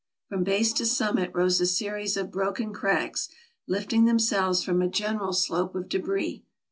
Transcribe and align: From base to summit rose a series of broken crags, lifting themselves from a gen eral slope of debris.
From 0.29 0.43
base 0.43 0.73
to 0.73 0.85
summit 0.87 1.29
rose 1.31 1.61
a 1.61 1.67
series 1.67 2.17
of 2.17 2.31
broken 2.31 2.73
crags, 2.73 3.29
lifting 3.67 4.05
themselves 4.05 4.63
from 4.63 4.81
a 4.81 4.89
gen 4.89 5.19
eral 5.19 5.35
slope 5.35 5.75
of 5.75 5.87
debris. 5.89 6.43